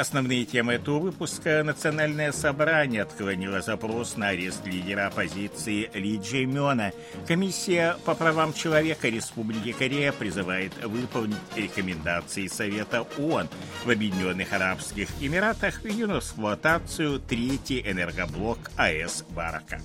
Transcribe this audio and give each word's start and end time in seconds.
Основные 0.00 0.46
темы 0.46 0.72
этого 0.72 0.98
выпуска 0.98 1.62
Национальное 1.62 2.32
собрание 2.32 3.02
отклонило 3.02 3.60
запрос 3.60 4.16
на 4.16 4.28
арест 4.28 4.64
лидера 4.64 5.08
оппозиции 5.08 5.90
Ли 5.92 6.16
Джеймена. 6.16 6.92
Комиссия 7.28 7.96
по 8.06 8.14
правам 8.14 8.54
человека 8.54 9.10
Республики 9.10 9.72
Корея 9.72 10.12
призывает 10.12 10.72
выполнить 10.82 11.36
рекомендации 11.54 12.46
Совета 12.46 13.02
ООН 13.18 13.50
в 13.84 13.90
Объединенных 13.90 14.50
Арабских 14.54 15.10
Эмиратах 15.20 15.84
введен 15.84 16.12
в 16.12 16.20
эксплуатацию 16.20 17.20
третий 17.20 17.82
энергоблок 17.84 18.70
АЭС 18.78 19.26
«Барака». 19.28 19.82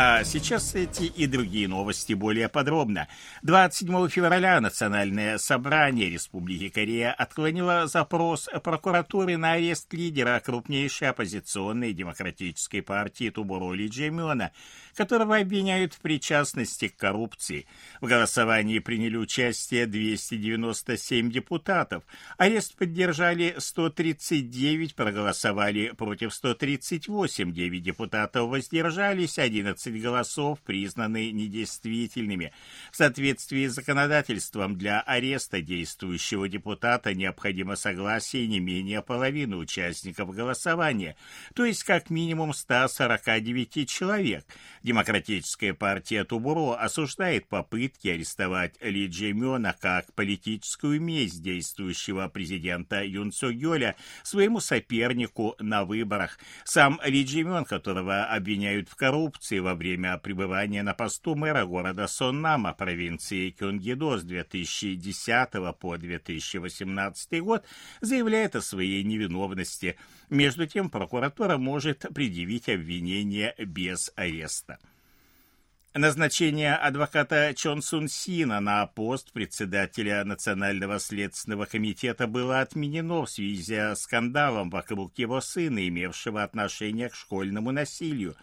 А 0.00 0.22
сейчас 0.22 0.76
эти 0.76 1.06
и 1.06 1.26
другие 1.26 1.66
новости 1.66 2.12
более 2.12 2.48
подробно. 2.48 3.08
27 3.42 4.08
февраля 4.08 4.60
Национальное 4.60 5.38
собрание 5.38 6.08
Республики 6.08 6.68
Корея 6.68 7.12
отклонило 7.12 7.88
запрос 7.88 8.48
прокуратуры 8.62 9.36
на 9.36 9.54
арест 9.54 9.92
лидера 9.92 10.38
крупнейшей 10.38 11.08
оппозиционной 11.08 11.92
демократической 11.94 12.80
партии 12.80 13.30
Тубуро 13.30 13.72
Ли 13.72 13.88
Джемена, 13.88 14.52
которого 14.94 15.36
обвиняют 15.36 15.94
в 15.94 15.98
причастности 15.98 16.86
к 16.86 16.96
коррупции. 16.96 17.66
В 18.00 18.06
голосовании 18.06 18.78
приняли 18.78 19.16
участие 19.16 19.86
297 19.86 21.28
депутатов. 21.28 22.04
Арест 22.36 22.76
поддержали 22.76 23.56
139, 23.58 24.94
проголосовали 24.94 25.88
против 25.96 26.32
138, 26.32 27.52
9 27.52 27.82
депутатов 27.82 28.48
воздержались, 28.48 29.40
11 29.40 29.87
20 29.88 30.02
голосов 30.02 30.60
признаны 30.60 31.30
недействительными. 31.30 32.52
В 32.90 32.96
соответствии 32.96 33.66
с 33.66 33.74
законодательством 33.74 34.76
для 34.76 35.00
ареста 35.00 35.60
действующего 35.60 36.48
депутата 36.48 37.14
необходимо 37.14 37.76
согласие 37.76 38.46
не 38.46 38.60
менее 38.60 39.02
половины 39.02 39.56
участников 39.56 40.34
голосования, 40.34 41.16
то 41.54 41.64
есть 41.64 41.84
как 41.84 42.10
минимум 42.10 42.52
149 42.52 43.88
человек. 43.88 44.44
Демократическая 44.82 45.74
партия 45.74 46.24
Тубуро 46.24 46.74
осуждает 46.74 47.46
попытки 47.46 48.08
арестовать 48.08 48.74
Ли 48.82 49.06
Джеймена 49.06 49.74
как 49.78 50.12
политическую 50.14 51.00
месть 51.00 51.42
действующего 51.42 52.28
президента 52.28 53.04
Юн 53.04 53.32
Су 53.32 53.52
Гёля 53.52 53.96
своему 54.22 54.60
сопернику 54.60 55.54
на 55.58 55.84
выборах. 55.84 56.38
Сам 56.64 57.00
Ли 57.04 57.24
Джеймен, 57.24 57.64
которого 57.64 58.24
обвиняют 58.24 58.88
в 58.88 58.96
коррупции 58.96 59.58
во 59.58 59.74
время 59.78 60.18
пребывания 60.18 60.82
на 60.82 60.92
посту 60.92 61.34
мэра 61.34 61.64
города 61.64 62.06
Соннама 62.06 62.74
провинции 62.74 63.50
Кюнгидо 63.50 64.18
с 64.18 64.24
2010 64.24 65.78
по 65.78 65.96
2018 65.96 67.40
год, 67.42 67.64
заявляет 68.02 68.56
о 68.56 68.60
своей 68.60 69.02
невиновности. 69.04 69.96
Между 70.28 70.66
тем, 70.66 70.90
прокуратура 70.90 71.56
может 71.56 72.04
предъявить 72.14 72.68
обвинение 72.68 73.54
без 73.58 74.12
ареста. 74.16 74.78
Назначение 75.94 76.74
адвоката 76.74 77.54
Чон 77.56 77.80
Сун 77.80 78.08
Сина 78.08 78.60
на 78.60 78.86
пост 78.86 79.32
председателя 79.32 80.22
Национального 80.22 80.98
следственного 80.98 81.64
комитета 81.64 82.26
было 82.26 82.60
отменено 82.60 83.24
в 83.24 83.30
связи 83.30 83.74
с 83.74 84.02
скандалом 84.02 84.68
вокруг 84.68 85.16
его 85.16 85.40
сына, 85.40 85.88
имевшего 85.88 86.42
отношение 86.42 87.08
к 87.08 87.14
школьному 87.14 87.72
насилию. 87.72 88.36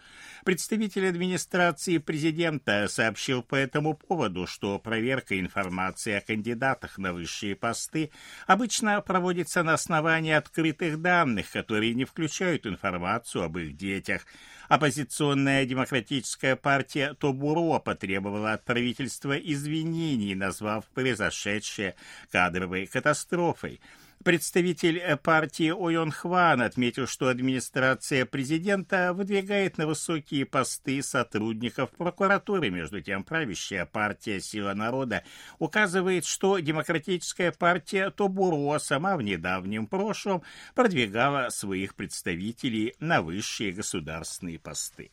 Представитель 0.44 1.08
администрации 1.08 1.98
президента 1.98 2.88
сообщил 2.88 3.44
по 3.44 3.54
этому 3.54 3.94
поводу, 3.94 4.48
что 4.48 4.80
проверка 4.80 5.38
информации 5.38 6.14
о 6.14 6.20
кандидатах 6.20 6.98
на 6.98 7.12
высшие 7.12 7.54
посты 7.54 8.10
обычно 8.48 9.00
проводится 9.00 9.62
на 9.62 9.74
основании 9.74 10.32
открытых 10.32 11.00
данных, 11.00 11.52
которые 11.52 11.94
не 11.94 12.04
включают 12.04 12.66
информацию 12.66 13.44
об 13.44 13.56
их 13.56 13.76
детях. 13.76 14.26
Оппозиционная 14.68 15.64
демократическая 15.64 16.56
партия 16.56 17.14
Тобуро 17.14 17.78
потребовала 17.78 18.52
от 18.52 18.64
правительства 18.64 19.36
извинений, 19.38 20.34
назвав 20.34 20.86
произошедшее 20.86 21.94
кадровой 22.32 22.86
катастрофой. 22.86 23.80
Представитель 24.26 24.98
э, 24.98 25.16
партии 25.16 25.70
Ойон 25.70 26.10
Хван 26.10 26.60
отметил, 26.60 27.06
что 27.06 27.28
администрация 27.28 28.26
президента 28.26 29.12
выдвигает 29.12 29.78
на 29.78 29.86
высокие 29.86 30.44
посты 30.44 31.00
сотрудников 31.00 31.90
прокуратуры. 31.90 32.68
Между 32.70 33.00
тем, 33.00 33.22
правящая 33.22 33.86
партия 33.86 34.40
«Сила 34.40 34.74
народа» 34.74 35.22
указывает, 35.60 36.24
что 36.24 36.58
демократическая 36.58 37.52
партия 37.52 38.10
Тобуро 38.10 38.80
сама 38.80 39.16
в 39.16 39.22
недавнем 39.22 39.86
прошлом 39.86 40.42
продвигала 40.74 41.48
своих 41.50 41.94
представителей 41.94 42.96
на 42.98 43.22
высшие 43.22 43.70
государственные 43.70 44.58
посты. 44.58 45.12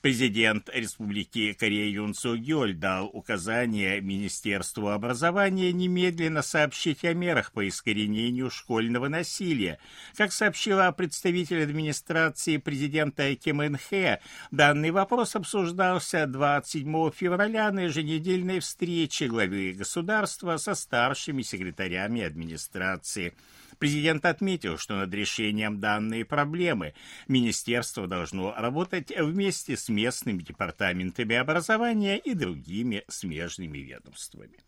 Президент 0.00 0.70
Республики 0.72 1.52
Корея 1.52 1.90
Юн 1.90 2.14
Су 2.14 2.34
Гёль 2.34 2.72
дал 2.72 3.10
указание 3.12 4.00
Министерству 4.00 4.88
образования 4.88 5.74
немедленно 5.74 6.40
сообщить 6.40 7.04
о 7.04 7.12
мерах 7.12 7.52
по 7.52 7.68
искоренению 7.68 8.50
школьного 8.50 9.08
насилия. 9.08 9.78
Как 10.16 10.32
сообщила 10.32 10.90
представитель 10.92 11.62
администрации 11.62 12.56
президента 12.56 13.36
Ким 13.36 13.60
Эн 13.60 13.76
Хэ, 13.76 14.20
данный 14.50 14.90
вопрос 14.90 15.36
обсуждался 15.36 16.26
27 16.26 17.10
февраля 17.10 17.70
на 17.70 17.80
еженедельной 17.80 18.60
встрече 18.60 19.26
главы 19.26 19.74
государства 19.74 20.56
со 20.56 20.74
старшими 20.74 21.42
секретарями 21.42 22.22
администрации. 22.22 23.34
Президент 23.80 24.26
отметил, 24.26 24.76
что 24.76 24.96
над 24.96 25.12
решением 25.14 25.80
данной 25.80 26.26
проблемы 26.26 26.92
министерство 27.28 28.06
должно 28.06 28.54
работать 28.54 29.10
вместе 29.10 29.74
с 29.74 29.88
местными 29.88 30.42
департаментами 30.42 31.34
образования 31.34 32.18
и 32.18 32.34
другими 32.34 33.04
смежными 33.08 33.78
ведомствами. 33.78 34.58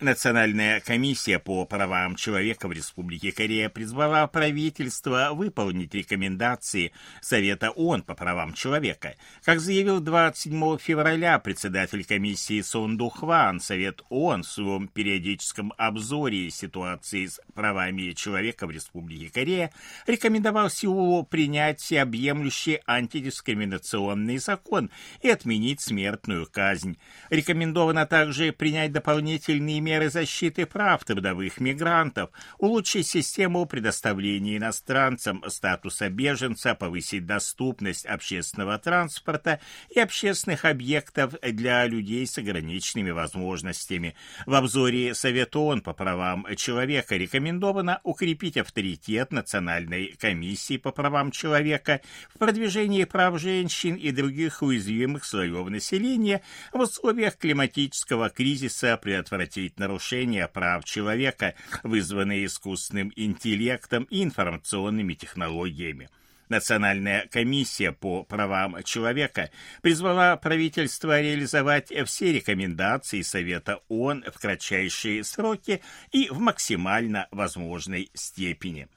Национальная 0.00 0.80
комиссия 0.80 1.38
по 1.38 1.64
правам 1.66 2.16
человека 2.16 2.66
в 2.66 2.72
Республике 2.72 3.30
Корея 3.30 3.68
призвала 3.68 4.26
правительство 4.26 5.28
выполнить 5.32 5.94
рекомендации 5.94 6.90
Совета 7.22 7.70
ООН 7.70 8.02
по 8.02 8.16
правам 8.16 8.54
человека. 8.54 9.14
Как 9.44 9.60
заявил 9.60 10.00
27 10.00 10.78
февраля 10.78 11.38
председатель 11.38 12.04
комиссии 12.04 12.60
Сон 12.60 12.96
Духван, 12.96 13.60
Совет 13.60 14.02
ООН 14.08 14.42
в 14.42 14.48
своем 14.48 14.88
периодическом 14.88 15.72
обзоре 15.78 16.50
ситуации 16.50 17.26
с 17.26 17.40
правами 17.54 18.14
человека 18.14 18.66
в 18.66 18.72
Республике 18.72 19.30
Корея 19.32 19.70
рекомендовал 20.08 20.70
Сеулу 20.70 21.22
принять 21.22 21.80
всеобъемлющий 21.80 22.80
антидискриминационный 22.84 24.38
закон 24.38 24.90
и 25.22 25.30
отменить 25.30 25.80
смертную 25.80 26.48
казнь. 26.50 26.98
Рекомендовано 27.30 28.06
также 28.06 28.50
принять 28.50 28.90
дополнительные 28.90 29.83
меры 29.84 30.08
защиты 30.08 30.66
прав 30.66 31.04
трудовых 31.04 31.60
мигрантов, 31.60 32.30
улучшить 32.58 33.06
систему 33.06 33.66
предоставления 33.66 34.56
иностранцам 34.56 35.44
статуса 35.48 36.08
беженца, 36.08 36.74
повысить 36.74 37.26
доступность 37.26 38.06
общественного 38.06 38.78
транспорта 38.78 39.60
и 39.90 40.00
общественных 40.00 40.64
объектов 40.64 41.34
для 41.42 41.86
людей 41.86 42.26
с 42.26 42.38
ограниченными 42.38 43.10
возможностями. 43.10 44.14
В 44.46 44.54
обзоре 44.54 45.14
Совета 45.14 45.58
ООН 45.58 45.82
по 45.82 45.92
правам 45.92 46.46
человека 46.56 47.16
рекомендовано 47.16 48.00
укрепить 48.02 48.56
авторитет 48.56 49.32
Национальной 49.32 50.16
комиссии 50.18 50.78
по 50.78 50.90
правам 50.90 51.30
человека 51.30 52.00
в 52.34 52.38
продвижении 52.38 53.04
прав 53.04 53.38
женщин 53.38 53.94
и 53.94 54.10
других 54.10 54.62
уязвимых 54.62 55.24
слоев 55.24 55.68
населения 55.68 56.40
в 56.72 56.80
условиях 56.80 57.36
климатического 57.36 58.30
кризиса, 58.30 58.96
предотвратить 58.96 59.73
нарушения 59.78 60.48
прав 60.48 60.84
человека, 60.84 61.54
вызванные 61.82 62.46
искусственным 62.46 63.12
интеллектом 63.16 64.04
и 64.04 64.22
информационными 64.22 65.14
технологиями. 65.14 66.08
Национальная 66.48 67.26
комиссия 67.28 67.92
по 67.92 68.22
правам 68.22 68.82
человека 68.82 69.50
призвала 69.80 70.36
правительство 70.36 71.20
реализовать 71.20 71.92
все 72.06 72.32
рекомендации 72.32 73.22
Совета 73.22 73.80
ООН 73.88 74.24
в 74.32 74.38
кратчайшие 74.38 75.24
сроки 75.24 75.80
и 76.12 76.28
в 76.28 76.38
максимально 76.38 77.28
возможной 77.30 78.10
степени. 78.14 78.88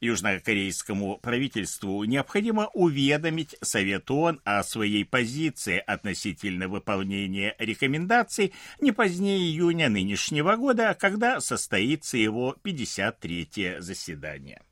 Южнокорейскому 0.00 1.18
правительству 1.18 2.02
необходимо 2.04 2.68
уведомить 2.74 3.56
Совет 3.62 4.10
ООН 4.10 4.40
о 4.44 4.62
своей 4.62 5.04
позиции 5.04 5.82
относительно 5.86 6.68
выполнения 6.68 7.54
рекомендаций 7.58 8.52
не 8.80 8.92
позднее 8.92 9.38
июня 9.38 9.88
нынешнего 9.88 10.56
года, 10.56 10.96
когда 10.98 11.40
состоится 11.40 12.16
его 12.16 12.56
53-е 12.62 13.80
заседание 13.80 14.62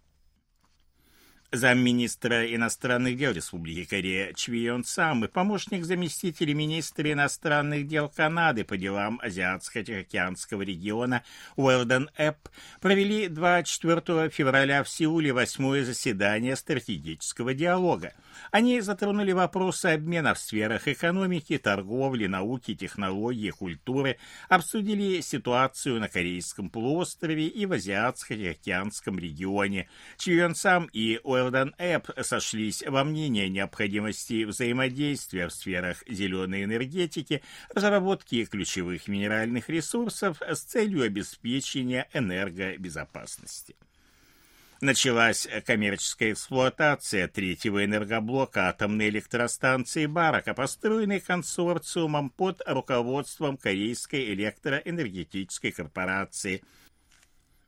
замминистра 1.54 2.52
иностранных 2.54 3.16
дел 3.16 3.32
Республики 3.32 3.84
Корея 3.84 4.32
Чвион 4.32 4.84
Сам 4.84 5.24
и 5.24 5.28
помощник 5.28 5.84
заместителя 5.84 6.52
министра 6.54 7.12
иностранных 7.12 7.86
дел 7.86 8.08
Канады 8.08 8.64
по 8.64 8.76
делам 8.76 9.20
Азиатско-Тихоокеанского 9.22 10.62
региона 10.62 11.22
Уэлден 11.56 12.10
Эпп 12.16 12.48
провели 12.80 13.28
24 13.28 14.30
февраля 14.30 14.82
в 14.82 14.88
Сеуле 14.88 15.32
восьмое 15.32 15.84
заседание 15.84 16.56
стратегического 16.56 17.54
диалога. 17.54 18.12
Они 18.50 18.80
затронули 18.80 19.32
вопросы 19.32 19.86
обмена 19.86 20.34
в 20.34 20.38
сферах 20.38 20.88
экономики, 20.88 21.56
торговли, 21.58 22.26
науки, 22.26 22.74
технологий, 22.74 23.50
культуры, 23.50 24.18
обсудили 24.48 25.20
ситуацию 25.20 26.00
на 26.00 26.08
Корейском 26.08 26.68
полуострове 26.68 27.46
и 27.46 27.64
в 27.66 27.72
Азиатско-Тихоокеанском 27.72 29.18
регионе. 29.18 29.88
Чвион 30.18 30.54
Сам 30.54 30.88
и 30.92 31.20
Уэлден 31.22 31.44
Sheldon 31.44 31.75
Эпп 31.79 32.11
сошлись 32.23 32.82
во 32.87 33.05
мнении 33.05 33.49
необходимости 33.49 34.44
взаимодействия 34.44 35.49
в 35.49 35.52
сферах 35.52 36.02
зеленой 36.08 36.64
энергетики, 36.64 37.43
разработки 37.75 38.44
ключевых 38.44 39.08
минеральных 39.08 39.69
ресурсов 39.69 40.41
с 40.41 40.61
целью 40.61 41.02
обеспечения 41.02 42.08
энергобезопасности. 42.12 43.76
Началась 44.81 45.46
коммерческая 45.64 46.32
эксплуатация 46.32 47.29
третьего 47.29 47.85
энергоблока 47.85 48.69
атомной 48.69 49.08
электростанции 49.08 50.06
Барака, 50.06 50.52
построенной 50.52 51.20
консорциумом 51.20 52.29
под 52.29 52.61
руководством 52.67 53.56
Корейской 53.56 54.32
электроэнергетической 54.32 55.73
корпорации– 55.73 56.62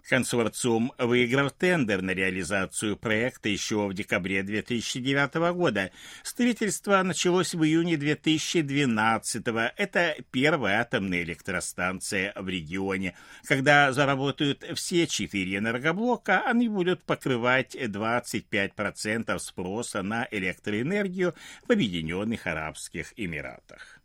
Консорциум 0.08 0.92
выиграл 0.98 1.50
тендер 1.50 2.00
на 2.00 2.12
реализацию 2.12 2.96
проекта 2.96 3.48
еще 3.48 3.86
в 3.88 3.94
декабре 3.94 4.42
2009 4.44 5.34
года. 5.52 5.90
Строительство 6.22 7.02
началось 7.02 7.54
в 7.54 7.64
июне 7.64 7.96
2012 7.96 9.48
-го. 9.48 9.72
Это 9.76 10.16
первая 10.30 10.80
атомная 10.80 11.22
электростанция 11.24 12.32
в 12.36 12.48
регионе. 12.48 13.16
Когда 13.46 13.92
заработают 13.92 14.64
все 14.74 15.06
четыре 15.08 15.56
энергоблока, 15.56 16.42
они 16.46 16.68
будут 16.68 17.02
покрывать 17.02 17.74
25% 17.74 19.38
спроса 19.40 20.02
на 20.02 20.28
электроэнергию 20.30 21.34
в 21.66 21.72
Объединенных 21.72 22.46
Арабских 22.46 23.12
Эмиратах. 23.16 24.00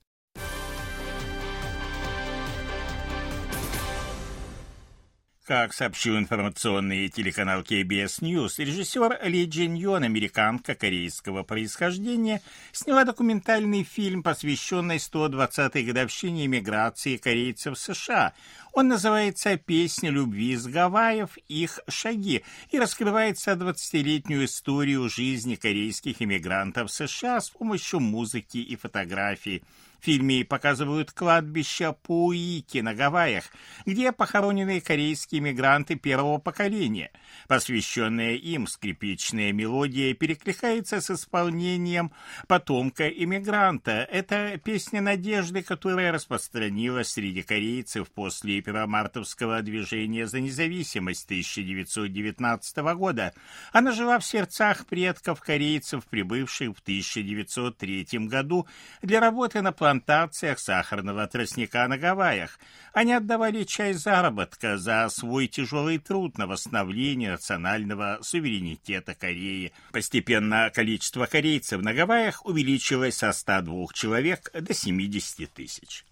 Как 5.51 5.73
сообщил 5.73 6.17
информационный 6.17 7.09
телеканал 7.09 7.59
KBS 7.59 8.21
News, 8.21 8.53
режиссер 8.63 9.19
Ли 9.27 9.43
Джин 9.43 9.73
Йон, 9.73 10.03
американка 10.03 10.75
корейского 10.75 11.43
происхождения, 11.43 12.41
сняла 12.71 13.03
документальный 13.03 13.83
фильм, 13.83 14.23
посвященный 14.23 14.95
120-й 14.95 15.83
годовщине 15.83 16.45
эмиграции 16.45 17.17
корейцев 17.17 17.77
в 17.77 17.81
США. 17.81 18.31
Он 18.71 18.87
называется 18.87 19.57
«Песня 19.57 20.09
любви 20.09 20.53
из 20.53 20.65
Гавайев. 20.67 21.37
Их 21.49 21.81
шаги» 21.89 22.45
и 22.69 22.79
раскрывается 22.79 23.51
20-летнюю 23.51 24.45
историю 24.45 25.09
жизни 25.09 25.55
корейских 25.55 26.21
эмигрантов 26.21 26.89
в 26.89 26.93
США 26.93 27.41
с 27.41 27.49
помощью 27.49 27.99
музыки 27.99 28.59
и 28.59 28.77
фотографий. 28.77 29.63
В 30.01 30.05
фильме 30.05 30.43
показывают 30.43 31.11
кладбище 31.11 31.93
Пуики 31.93 32.79
на 32.79 32.95
Гавайях, 32.95 33.43
где 33.85 34.11
похоронены 34.11 34.81
корейские 34.81 35.41
мигранты 35.41 35.93
первого 35.93 36.39
поколения. 36.39 37.11
Посвященная 37.47 38.33
им 38.33 38.65
скрипичная 38.65 39.53
мелодия 39.53 40.15
перекликается 40.15 41.01
с 41.01 41.11
исполнением 41.11 42.11
потомка 42.47 43.07
иммигранта. 43.09 44.07
Это 44.11 44.59
песня 44.63 45.01
надежды, 45.01 45.61
которая 45.61 46.11
распространилась 46.11 47.09
среди 47.09 47.43
корейцев 47.43 48.09
после 48.09 48.59
первомартовского 48.61 49.61
движения 49.61 50.25
за 50.25 50.39
независимость 50.39 51.25
1919 51.25 52.77
года. 52.95 53.33
Она 53.71 53.91
жила 53.91 54.17
в 54.17 54.25
сердцах 54.25 54.87
предков 54.87 55.41
корейцев, 55.41 56.05
прибывших 56.07 56.75
в 56.75 56.81
1903 56.81 58.07
году 58.27 58.65
для 59.03 59.19
работы 59.19 59.61
на 59.61 59.71
планете 59.71 59.90
плантациях 59.91 60.59
сахарного 60.59 61.27
тростника 61.27 61.85
на 61.87 61.97
Гавайях. 61.97 62.59
Они 62.93 63.11
отдавали 63.11 63.65
часть 63.65 63.99
заработка 63.99 64.77
за 64.77 65.09
свой 65.09 65.47
тяжелый 65.47 65.97
труд 65.97 66.37
на 66.37 66.47
восстановление 66.47 67.31
национального 67.31 68.19
суверенитета 68.21 69.15
Кореи. 69.15 69.73
Постепенно 69.91 70.71
количество 70.73 71.25
корейцев 71.25 71.81
на 71.81 71.93
Гавайях 71.93 72.45
увеличилось 72.45 73.17
со 73.17 73.33
102 73.33 73.87
человек 73.93 74.49
до 74.53 74.73
70 74.73 75.51
тысяч. 75.51 76.05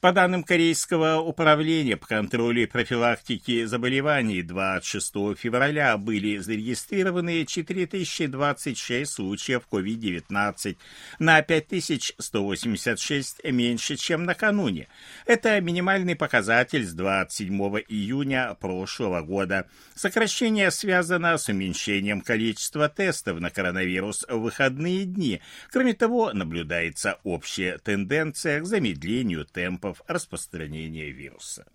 По 0.06 0.12
данным 0.12 0.44
Корейского 0.44 1.20
управления 1.20 1.96
по 1.96 2.06
контролю 2.06 2.62
и 2.62 2.66
профилактике 2.66 3.66
заболеваний, 3.66 4.42
26 4.42 5.36
февраля 5.36 5.98
были 5.98 6.38
зарегистрированы 6.38 7.44
4026 7.44 9.10
случаев 9.10 9.62
COVID-19 9.68 10.76
на 11.18 11.42
5186 11.42 13.50
меньше, 13.50 13.96
чем 13.96 14.22
накануне. 14.22 14.86
Это 15.26 15.60
минимальный 15.60 16.14
показатель 16.14 16.86
с 16.86 16.92
27 16.92 17.52
июня 17.88 18.56
прошлого 18.60 19.22
года. 19.22 19.66
Сокращение 19.96 20.70
связано 20.70 21.36
с 21.36 21.48
уменьшением 21.48 22.20
количества 22.20 22.88
тестов 22.88 23.40
на 23.40 23.50
коронавирус 23.50 24.24
в 24.28 24.36
выходные 24.36 25.04
дни. 25.04 25.40
Кроме 25.72 25.94
того, 25.94 26.32
наблюдается 26.32 27.18
общая 27.24 27.78
тенденция 27.78 28.60
к 28.60 28.66
замедлению 28.66 29.46
темпов 29.46 29.95
сроков 29.96 30.02
распространения 30.06 31.10
вируса. 31.10 31.66